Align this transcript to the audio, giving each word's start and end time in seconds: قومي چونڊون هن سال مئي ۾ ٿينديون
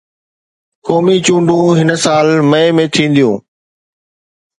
قومي 0.85 1.17
چونڊون 1.25 1.67
هن 1.79 1.89
سال 2.05 2.27
مئي 2.51 2.67
۾ 2.77 2.85
ٿينديون 2.93 3.35